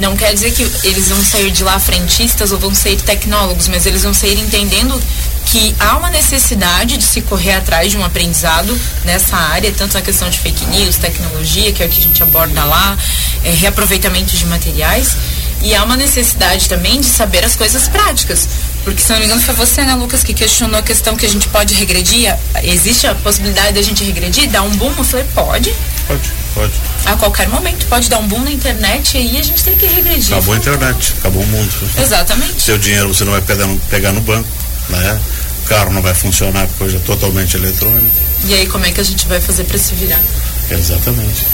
Não 0.00 0.16
quer 0.16 0.34
dizer 0.34 0.52
que 0.52 0.62
eles 0.82 1.08
vão 1.08 1.24
sair 1.24 1.52
de 1.52 1.62
lá 1.62 1.78
frentistas 1.78 2.50
ou 2.50 2.58
vão 2.58 2.74
sair 2.74 3.00
tecnólogos, 3.00 3.68
mas 3.68 3.86
eles 3.86 4.02
vão 4.02 4.12
sair 4.12 4.36
entendendo 4.40 5.00
que 5.46 5.74
há 5.78 5.96
uma 5.96 6.10
necessidade 6.10 6.96
de 6.96 7.04
se 7.04 7.22
correr 7.22 7.54
atrás 7.54 7.92
de 7.92 7.96
um 7.96 8.04
aprendizado 8.04 8.78
nessa 9.04 9.36
área, 9.36 9.72
tanto 9.72 9.94
na 9.94 10.02
questão 10.02 10.28
de 10.28 10.38
fake 10.38 10.66
news, 10.66 10.96
tecnologia, 10.96 11.72
que 11.72 11.82
é 11.82 11.86
o 11.86 11.88
que 11.88 12.00
a 12.00 12.02
gente 12.02 12.22
aborda 12.22 12.64
lá, 12.64 12.98
é, 13.44 13.50
reaproveitamento 13.50 14.36
de 14.36 14.44
materiais, 14.46 15.16
e 15.62 15.74
há 15.74 15.84
uma 15.84 15.96
necessidade 15.96 16.68
também 16.68 17.00
de 17.00 17.06
saber 17.06 17.44
as 17.44 17.56
coisas 17.56 17.88
práticas, 17.88 18.48
Porque, 18.88 19.02
se 19.02 19.12
não 19.12 19.18
me 19.18 19.26
engano, 19.26 19.42
foi 19.42 19.54
você, 19.54 19.84
né, 19.84 19.94
Lucas, 19.94 20.24
que 20.24 20.32
questionou 20.32 20.80
a 20.80 20.82
questão 20.82 21.14
que 21.14 21.26
a 21.26 21.28
gente 21.28 21.46
pode 21.48 21.74
regredir. 21.74 22.34
Existe 22.62 23.06
a 23.06 23.14
possibilidade 23.14 23.74
da 23.74 23.82
gente 23.82 24.02
regredir, 24.02 24.48
dar 24.48 24.62
um 24.62 24.70
boom? 24.70 24.90
Eu 24.96 25.04
falei, 25.04 25.26
pode. 25.34 25.74
Pode, 26.06 26.32
pode. 26.54 26.72
A 27.04 27.14
qualquer 27.14 27.50
momento 27.50 27.84
pode 27.84 28.08
dar 28.08 28.18
um 28.18 28.26
boom 28.26 28.40
na 28.40 28.50
internet 28.50 29.14
e 29.14 29.20
aí 29.20 29.38
a 29.38 29.42
gente 29.42 29.62
tem 29.62 29.76
que 29.76 29.84
regredir. 29.84 30.32
Acabou 30.32 30.54
a 30.54 30.56
internet, 30.56 31.14
acabou 31.18 31.42
o 31.42 31.46
mundo. 31.48 31.70
Exatamente. 32.00 32.62
Seu 32.62 32.78
dinheiro 32.78 33.12
você 33.12 33.26
não 33.26 33.32
vai 33.32 33.42
pegar 33.42 33.66
no, 33.66 33.78
pegar 33.78 34.12
no 34.12 34.22
banco, 34.22 34.48
né? 34.88 35.20
O 35.64 35.68
carro 35.68 35.92
não 35.92 36.00
vai 36.00 36.14
funcionar, 36.14 36.66
coisa 36.78 36.98
totalmente 37.00 37.58
eletrônica. 37.58 38.16
E 38.46 38.54
aí, 38.54 38.66
como 38.68 38.86
é 38.86 38.90
que 38.90 39.02
a 39.02 39.04
gente 39.04 39.28
vai 39.28 39.38
fazer 39.38 39.64
para 39.64 39.76
se 39.76 39.94
virar? 39.96 40.20
Exatamente. 40.70 41.44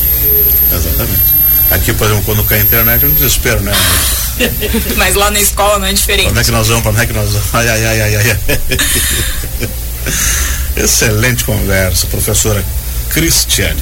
Exatamente. 0.72 1.34
Aqui, 1.72 1.92
por 1.94 2.06
exemplo, 2.06 2.22
quando 2.26 2.44
cai 2.44 2.60
a 2.60 2.62
internet 2.62 3.04
é 3.04 3.08
um 3.08 3.12
desespero, 3.12 3.60
né? 3.60 3.72
Mas 3.72 4.23
lá 5.16 5.30
na 5.30 5.40
escola 5.40 5.78
não 5.78 5.86
é 5.86 5.92
diferente. 5.92 6.30
Onde 6.30 6.40
é 6.40 6.44
que 6.44 6.50
nós 6.50 6.68
vamos? 6.68 6.82
Para 6.82 6.92
onde 6.92 7.00
é 7.02 7.06
que 7.06 7.12
nós 7.12 7.32
vamos? 7.32 7.54
Ai, 7.54 7.68
ai, 7.68 7.84
ai, 7.84 8.00
ai, 8.02 8.16
ai. 8.16 8.40
Excelente 10.84 11.44
conversa, 11.44 12.06
professora 12.08 12.64
Cristiane. 13.10 13.80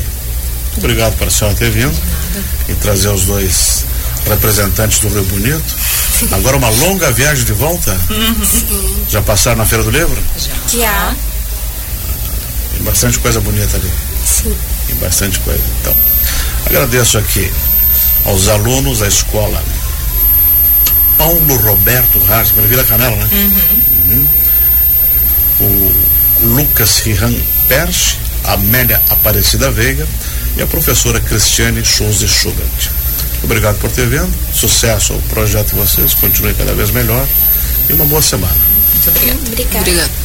Muito 0.73 0.79
obrigado 0.79 1.17
por 1.17 1.29
a 1.29 1.31
senhora 1.31 1.57
ter 1.57 1.71
vindo 1.71 1.95
e 2.69 2.75
trazer 2.75 3.09
os 3.09 3.25
dois 3.25 3.85
representantes 4.29 4.99
do 5.01 5.09
Rio 5.09 5.25
Bonito. 5.25 5.75
Agora 6.31 6.57
uma 6.57 6.69
longa 6.69 7.11
viagem 7.11 7.45
de 7.45 7.53
volta? 7.53 7.99
Sim. 8.45 9.05
Já 9.09 9.21
passaram 9.23 9.59
na 9.59 9.67
Feira 9.67 9.83
do 9.83 9.91
Livro? 9.91 10.17
Já. 10.69 11.15
Tem 12.73 12.83
bastante 12.83 13.19
coisa 13.19 13.41
bonita 13.41 13.77
ali. 13.77 13.91
Sim. 14.25 14.55
Tem 14.87 14.97
bastante 14.97 15.39
coisa. 15.41 15.63
Então, 15.81 15.97
agradeço 16.67 17.19
aqui 17.19 17.51
aos 18.25 18.49
alunos 18.49 19.01
da 19.01 19.09
escola 19.09 19.63
Paulo 21.23 21.57
Roberto 21.57 22.19
para 22.27 22.67
Vila 22.67 22.83
Canela, 22.83 23.15
né? 23.15 23.29
Uhum. 24.11 24.27
O 25.61 25.93
Lucas 26.57 26.99
Rihan 26.99 27.33
Perche, 27.69 28.17
Amélia 28.43 29.01
Aparecida 29.09 29.71
Veiga 29.71 30.05
e 30.57 30.63
a 30.63 30.67
professora 30.67 31.21
Cristiane 31.21 31.85
Schulze 31.85 32.27
Schubert. 32.27 32.91
Obrigado 33.45 33.79
por 33.79 33.93
ter 33.93 34.09
vindo, 34.09 34.33
sucesso 34.53 35.13
ao 35.13 35.21
projeto 35.21 35.71
de 35.71 35.77
vocês, 35.77 36.13
continue 36.15 36.55
cada 36.55 36.75
vez 36.75 36.91
melhor 36.91 37.25
e 37.89 37.93
uma 37.93 38.05
boa 38.05 38.21
semana. 38.21 38.57
Muito 38.93 39.09
obrigada. 39.11 39.39
Obrigada. 39.47 39.79
Obrigado. 39.79 40.23